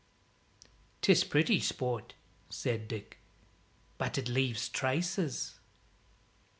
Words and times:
"'Tis 1.03 1.23
pretty 1.23 1.59
sport," 1.59 2.15
said 2.49 2.87
Dick, 2.87 3.19
"but 3.99 4.17
it 4.17 4.27
leaves 4.27 4.67
traces." 4.67 5.59